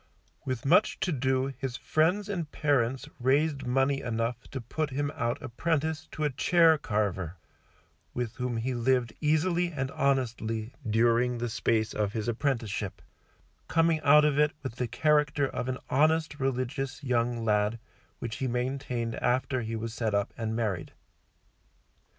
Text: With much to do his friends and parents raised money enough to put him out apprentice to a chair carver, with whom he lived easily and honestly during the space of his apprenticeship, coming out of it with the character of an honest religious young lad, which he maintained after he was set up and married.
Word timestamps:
With 0.45 0.65
much 0.65 0.99
to 1.01 1.11
do 1.11 1.53
his 1.59 1.77
friends 1.77 2.27
and 2.27 2.51
parents 2.51 3.07
raised 3.19 3.67
money 3.67 4.01
enough 4.01 4.47
to 4.49 4.59
put 4.59 4.89
him 4.89 5.11
out 5.13 5.39
apprentice 5.43 6.07
to 6.13 6.23
a 6.23 6.31
chair 6.31 6.79
carver, 6.79 7.35
with 8.11 8.37
whom 8.37 8.57
he 8.57 8.73
lived 8.73 9.13
easily 9.21 9.71
and 9.71 9.91
honestly 9.91 10.73
during 10.89 11.37
the 11.37 11.49
space 11.49 11.93
of 11.93 12.13
his 12.13 12.27
apprenticeship, 12.27 12.99
coming 13.67 13.99
out 14.01 14.25
of 14.25 14.39
it 14.39 14.53
with 14.63 14.77
the 14.77 14.87
character 14.87 15.47
of 15.47 15.69
an 15.69 15.77
honest 15.87 16.39
religious 16.39 17.03
young 17.03 17.45
lad, 17.45 17.77
which 18.17 18.37
he 18.37 18.47
maintained 18.47 19.13
after 19.17 19.61
he 19.61 19.75
was 19.75 19.93
set 19.93 20.15
up 20.15 20.33
and 20.35 20.55
married. 20.55 20.93